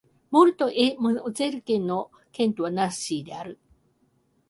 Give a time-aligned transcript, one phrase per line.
[0.31, 3.59] ムルト＝エ＝モゼル県の県都はナンシーである